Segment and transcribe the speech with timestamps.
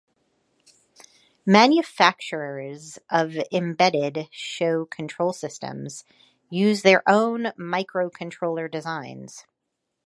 [1.45, 6.05] Manufacturers of embedded show control systems
[6.49, 9.45] use their own micro controller designs.